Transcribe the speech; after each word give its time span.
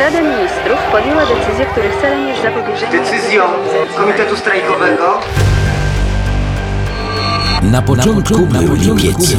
Rada 0.00 0.20
Ministrów 0.22 0.78
podjęła 0.92 1.22
decyzję, 1.26 1.66
których 1.66 2.00
celem 2.00 2.28
jest 2.28 2.42
zapobieżenie... 2.42 2.98
Decyzją 2.98 3.42
Komitetu 3.96 4.36
Strajkowego 4.36 5.20
Na 7.62 7.82
początku, 7.82 8.46
był 8.46 8.74
lipiec. 8.74 9.36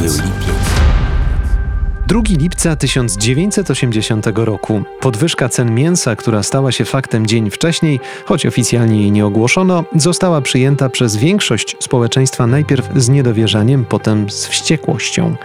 2 2.06 2.20
lipca 2.28 2.76
1980 2.76 4.26
roku. 4.34 4.82
Podwyżka 5.00 5.48
cen 5.48 5.74
mięsa, 5.74 6.16
która 6.16 6.42
stała 6.42 6.72
się 6.72 6.84
faktem 6.84 7.26
dzień 7.26 7.50
wcześniej, 7.50 8.00
choć 8.24 8.46
oficjalnie 8.46 9.00
jej 9.00 9.12
nie 9.12 9.26
ogłoszono, 9.26 9.84
została 9.96 10.40
przyjęta 10.40 10.88
przez 10.88 11.16
większość 11.16 11.76
społeczeństwa 11.80 12.46
najpierw 12.46 12.88
z 12.96 13.08
niedowierzaniem, 13.08 13.84
potem 13.84 14.30
z 14.30 14.46
wściekłością. 14.46 15.36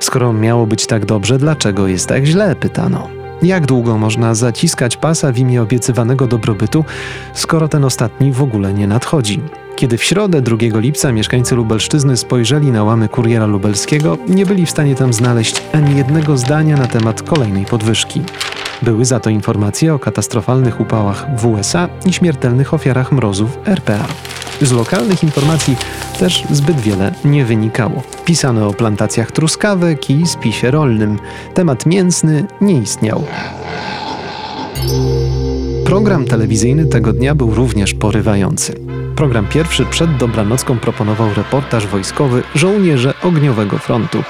Skoro 0.00 0.32
miało 0.32 0.66
być 0.66 0.86
tak 0.86 1.04
dobrze, 1.06 1.38
dlaczego 1.38 1.88
jest 1.88 2.08
tak 2.08 2.24
źle? 2.24 2.56
pytano. 2.56 3.21
Jak 3.42 3.66
długo 3.66 3.98
można 3.98 4.34
zaciskać 4.34 4.96
pasa 4.96 5.32
w 5.32 5.38
imię 5.38 5.62
obiecywanego 5.62 6.26
dobrobytu, 6.26 6.84
skoro 7.34 7.68
ten 7.68 7.84
ostatni 7.84 8.32
w 8.32 8.42
ogóle 8.42 8.74
nie 8.74 8.86
nadchodzi? 8.86 9.40
Kiedy 9.76 9.98
w 9.98 10.04
środę 10.04 10.42
2 10.42 10.56
lipca 10.74 11.12
mieszkańcy 11.12 11.54
Lubelszczyzny 11.54 12.16
spojrzeli 12.16 12.70
na 12.70 12.84
łamy 12.84 13.08
kuriera 13.08 13.46
lubelskiego, 13.46 14.18
nie 14.28 14.46
byli 14.46 14.66
w 14.66 14.70
stanie 14.70 14.94
tam 14.94 15.12
znaleźć 15.12 15.62
ani 15.72 15.96
jednego 15.96 16.36
zdania 16.36 16.76
na 16.76 16.86
temat 16.86 17.22
kolejnej 17.22 17.64
podwyżki. 17.64 18.22
Były 18.82 19.04
za 19.04 19.20
to 19.20 19.30
informacje 19.30 19.94
o 19.94 19.98
katastrofalnych 19.98 20.80
upałach 20.80 21.26
w 21.36 21.46
USA 21.46 21.88
i 22.06 22.12
śmiertelnych 22.12 22.74
ofiarach 22.74 23.12
mrozów 23.12 23.58
RPA. 23.66 24.06
Z 24.62 24.72
lokalnych 24.72 25.22
informacji 25.22 25.76
też 26.18 26.44
zbyt 26.50 26.80
wiele 26.80 27.14
nie 27.24 27.44
wynikało. 27.44 28.02
Pisano 28.24 28.68
o 28.68 28.72
plantacjach 28.72 29.32
truskawek 29.32 30.10
i 30.10 30.26
spisie 30.26 30.70
rolnym. 30.70 31.18
Temat 31.54 31.86
mięsny 31.86 32.44
nie 32.60 32.74
istniał. 32.74 33.24
Program 35.84 36.24
telewizyjny 36.24 36.86
tego 36.86 37.12
dnia 37.12 37.34
był 37.34 37.54
również 37.54 37.94
porywający. 37.94 38.74
Program 39.16 39.46
pierwszy 39.46 39.84
przed 39.84 40.16
dobranocką 40.16 40.78
proponował 40.78 41.34
reportaż 41.34 41.86
wojskowy 41.86 42.42
Żołnierze 42.54 43.14
Ogniowego 43.22 43.78
Frontu. 43.78 44.22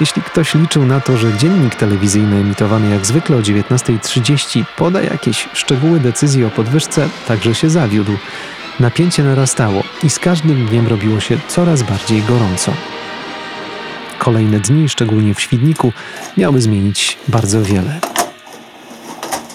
Jeśli 0.00 0.22
ktoś 0.22 0.54
liczył 0.54 0.86
na 0.86 1.00
to, 1.00 1.16
że 1.16 1.38
dziennik 1.38 1.74
telewizyjny 1.74 2.36
emitowany 2.36 2.90
jak 2.90 3.06
zwykle 3.06 3.36
o 3.36 3.40
19.30 3.40 4.64
poda 4.76 5.02
jakieś 5.02 5.48
szczegóły 5.52 6.00
decyzji 6.00 6.44
o 6.44 6.50
podwyżce, 6.50 7.08
także 7.28 7.54
się 7.54 7.70
zawiódł. 7.70 8.12
Napięcie 8.80 9.22
narastało 9.24 9.82
i 10.02 10.10
z 10.10 10.18
każdym 10.18 10.66
dniem 10.66 10.88
robiło 10.88 11.20
się 11.20 11.38
coraz 11.48 11.82
bardziej 11.82 12.22
gorąco. 12.22 12.72
Kolejne 14.18 14.60
dni, 14.60 14.88
szczególnie 14.88 15.34
w 15.34 15.40
Świdniku, 15.40 15.92
miały 16.36 16.60
zmienić 16.60 17.18
bardzo 17.28 17.62
wiele. 17.62 18.09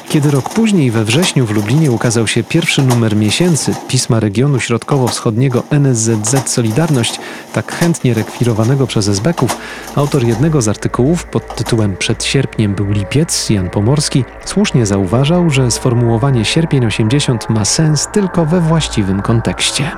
Kiedy 0.09 0.31
rok 0.31 0.49
później, 0.49 0.91
we 0.91 1.05
wrześniu 1.05 1.45
w 1.45 1.51
Lublinie 1.51 1.91
ukazał 1.91 2.27
się 2.27 2.43
pierwszy 2.43 2.81
numer 2.81 3.15
miesięcy 3.15 3.73
pisma 3.87 4.19
regionu 4.19 4.59
środkowo-wschodniego 4.59 5.63
NSZZ 5.71 6.49
Solidarność, 6.49 7.19
tak 7.53 7.71
chętnie 7.71 8.13
rekwirowanego 8.13 8.87
przez 8.87 9.07
esbeków, 9.07 9.57
autor 9.95 10.23
jednego 10.23 10.61
z 10.61 10.67
artykułów 10.67 11.25
pod 11.25 11.55
tytułem 11.55 11.97
Przed 11.97 12.23
sierpniem 12.23 12.75
był 12.75 12.91
lipiec, 12.91 13.49
Jan 13.49 13.69
Pomorski, 13.69 14.23
słusznie 14.45 14.85
zauważał, 14.85 15.49
że 15.49 15.71
sformułowanie 15.71 16.45
sierpień 16.45 16.85
80 16.85 17.49
ma 17.49 17.65
sens 17.65 18.07
tylko 18.13 18.45
we 18.45 18.61
właściwym 18.61 19.21
kontekście. 19.21 19.91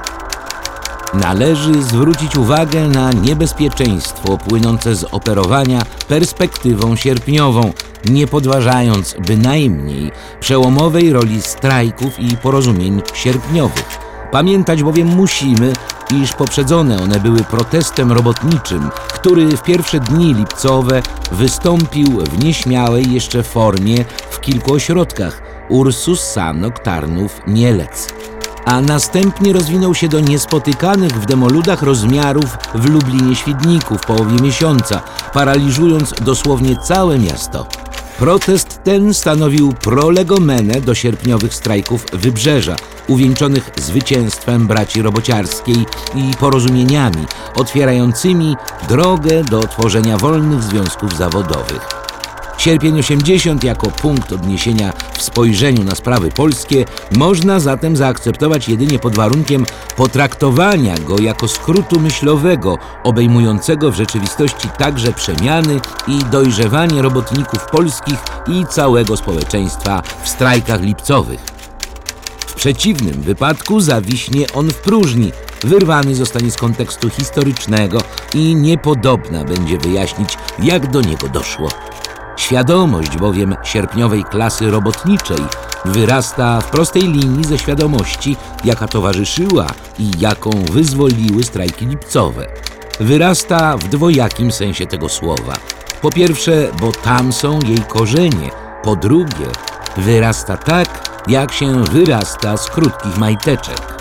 Należy 1.13 1.83
zwrócić 1.83 2.38
uwagę 2.38 2.88
na 2.88 3.11
niebezpieczeństwo 3.11 4.38
płynące 4.38 4.95
z 4.95 5.03
operowania 5.03 5.81
perspektywą 6.08 6.95
sierpniową, 6.95 7.72
nie 8.09 8.27
podważając 8.27 9.16
bynajmniej 9.28 10.11
przełomowej 10.39 11.13
roli 11.13 11.41
strajków 11.41 12.19
i 12.19 12.38
porozumień 12.38 13.02
sierpniowych. 13.13 14.00
Pamiętać 14.31 14.84
bowiem 14.84 15.07
musimy, 15.07 15.73
iż 16.12 16.34
poprzedzone 16.34 17.03
one 17.03 17.19
były 17.19 17.39
protestem 17.44 18.12
robotniczym, 18.12 18.89
który 19.13 19.57
w 19.57 19.63
pierwsze 19.63 20.00
dni 20.00 20.34
lipcowe 20.34 21.01
wystąpił 21.31 22.07
w 22.07 22.44
nieśmiałej 22.44 23.12
jeszcze 23.12 23.44
formie 23.44 24.06
w 24.29 24.39
kilku 24.39 24.74
ośrodkach 24.74 25.41
Ursus, 25.69 26.19
Sanok, 26.19 26.79
Tarnów, 26.79 27.41
Mielec 27.47 28.13
a 28.67 28.81
następnie 28.81 29.53
rozwinął 29.53 29.95
się 29.95 30.07
do 30.07 30.19
niespotykanych 30.19 31.11
w 31.11 31.25
demoludach 31.25 31.81
rozmiarów 31.81 32.57
w 32.75 32.89
Lublinie 32.89 33.35
Świdniku 33.35 33.97
w 33.97 34.05
połowie 34.05 34.41
miesiąca, 34.41 35.01
paraliżując 35.33 36.13
dosłownie 36.22 36.75
całe 36.75 37.19
miasto. 37.19 37.67
Protest 38.19 38.83
ten 38.83 39.13
stanowił 39.13 39.73
prolegomenę 39.73 40.81
do 40.81 40.95
sierpniowych 40.95 41.53
strajków 41.53 42.06
Wybrzeża, 42.13 42.75
uwieńczonych 43.07 43.69
zwycięstwem 43.75 44.67
braci 44.67 45.01
robociarskiej 45.01 45.85
i 46.16 46.31
porozumieniami 46.39 47.25
otwierającymi 47.56 48.56
drogę 48.89 49.44
do 49.44 49.59
tworzenia 49.59 50.17
wolnych 50.17 50.63
związków 50.63 51.17
zawodowych. 51.17 52.06
Sierpień 52.67 53.00
80 53.00 53.63
jako 53.63 53.91
punkt 53.91 54.31
odniesienia 54.31 54.94
w 55.13 55.22
spojrzeniu 55.22 55.83
na 55.83 55.95
sprawy 55.95 56.29
polskie 56.31 56.85
można 57.17 57.59
zatem 57.59 57.95
zaakceptować 57.95 58.69
jedynie 58.69 59.00
pod 59.00 59.16
warunkiem 59.16 59.66
potraktowania 59.95 60.97
go 60.97 61.19
jako 61.19 61.47
skrótu 61.47 62.00
myślowego, 62.00 62.77
obejmującego 63.03 63.91
w 63.91 63.95
rzeczywistości 63.95 64.69
także 64.77 65.13
przemiany 65.13 65.79
i 66.07 66.19
dojrzewanie 66.31 67.01
robotników 67.01 67.66
polskich 67.66 68.17
i 68.47 68.66
całego 68.66 69.17
społeczeństwa 69.17 70.03
w 70.23 70.29
strajkach 70.29 70.81
lipcowych. 70.81 71.39
W 72.47 72.53
przeciwnym 72.53 73.22
wypadku 73.22 73.79
zawiśnie 73.79 74.45
on 74.53 74.69
w 74.69 74.77
próżni, 74.77 75.31
wyrwany 75.63 76.16
zostanie 76.16 76.51
z 76.51 76.57
kontekstu 76.57 77.09
historycznego 77.09 78.01
i 78.33 78.56
niepodobna 78.56 79.44
będzie 79.44 79.77
wyjaśnić, 79.77 80.38
jak 80.59 80.91
do 80.91 81.01
niego 81.01 81.29
doszło. 81.29 81.69
Świadomość 82.47 83.18
bowiem 83.18 83.56
sierpniowej 83.63 84.24
klasy 84.24 84.72
robotniczej 84.72 85.38
wyrasta 85.85 86.62
w 86.62 86.69
prostej 86.69 87.02
linii 87.02 87.44
ze 87.44 87.58
świadomości, 87.58 88.35
jaka 88.63 88.88
towarzyszyła 88.88 89.68
i 90.00 90.12
jaką 90.19 90.50
wyzwoliły 90.72 91.44
strajki 91.44 91.86
lipcowe. 91.86 92.47
Wyrasta 93.00 93.78
w 93.78 93.88
dwojakim 93.88 94.52
sensie 94.52 94.88
tego 94.88 95.09
słowa. 95.09 95.53
Po 96.02 96.12
pierwsze, 96.12 96.68
bo 96.81 96.91
tam 96.91 97.34
są 97.34 97.59
jej 97.68 97.80
korzenie. 97.80 98.50
Po 98.84 98.96
drugie, 98.96 99.47
wyrasta 99.97 100.57
tak, 100.57 101.09
jak 101.28 101.53
się 101.53 101.84
wyrasta 101.84 102.57
z 102.57 102.69
krótkich 102.69 103.18
majteczek. 103.18 103.97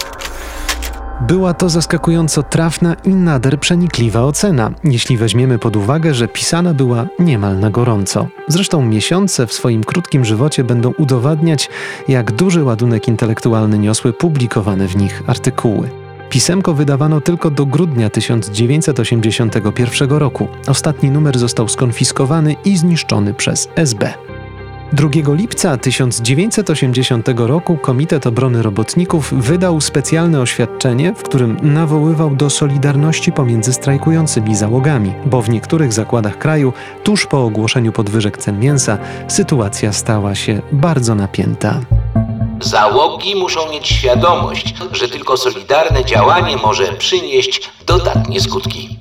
Była 1.21 1.54
to 1.54 1.69
zaskakująco 1.69 2.43
trafna 2.43 2.97
i 3.04 3.09
nader 3.09 3.60
przenikliwa 3.60 4.22
ocena, 4.22 4.71
jeśli 4.84 5.16
weźmiemy 5.16 5.59
pod 5.59 5.77
uwagę, 5.77 6.15
że 6.15 6.28
pisana 6.28 6.75
była 6.75 7.06
niemal 7.19 7.59
na 7.59 7.71
gorąco. 7.71 8.27
Zresztą 8.49 8.87
miesiące 8.87 9.47
w 9.47 9.53
swoim 9.53 9.84
krótkim 9.84 10.25
żywocie 10.25 10.65
będą 10.65 10.93
udowadniać, 10.99 11.69
jak 12.09 12.32
duży 12.32 12.65
ładunek 12.65 13.09
intelektualny 13.09 13.78
niosły 13.78 14.12
publikowane 14.12 14.88
w 14.88 14.97
nich 14.97 15.22
artykuły. 15.26 15.91
Pisemko 16.31 16.75
wydawano 16.75 17.21
tylko 17.21 17.50
do 17.50 17.66
grudnia 17.66 18.10
1981 18.10 20.10
roku. 20.10 20.49
Ostatni 20.66 21.10
numer 21.10 21.38
został 21.38 21.69
skonfiskowany 21.69 22.56
i 22.65 22.76
zniszczony 22.76 23.34
przez 23.34 23.69
SB. 23.76 24.15
2 24.93 25.09
lipca 25.35 25.77
1980 25.77 27.27
roku 27.37 27.77
Komitet 27.77 28.27
Obrony 28.27 28.63
Robotników 28.63 29.33
wydał 29.33 29.81
specjalne 29.81 30.41
oświadczenie, 30.41 31.15
w 31.15 31.23
którym 31.23 31.57
nawoływał 31.63 32.37
do 32.37 32.51
solidarności 32.51 33.33
pomiędzy 33.33 33.73
strajkującymi 33.73 34.57
załogami, 34.57 35.13
bo 35.27 35.43
w 35.43 35.49
niektórych 35.49 35.93
zakładach 35.93 36.39
kraju, 36.39 36.73
tuż 37.05 37.27
po 37.27 37.45
ogłoszeniu 37.45 37.93
podwyżek 37.93 38.38
cen 38.38 38.61
mięsa, 38.61 38.99
sytuacja 39.29 39.93
stała 39.93 40.35
się 40.35 40.62
bardzo 40.73 41.15
napięta. 41.15 41.81
Załogi 42.61 43.37
muszą 43.37 43.71
mieć 43.71 43.89
świadomość, 43.89 44.75
że 44.93 45.09
tylko 45.09 45.37
solidarne 45.37 46.05
działanie 46.05 46.56
może 46.56 46.93
przynieść 46.93 47.71
dodatnie 47.87 48.41
skutki. 48.41 48.95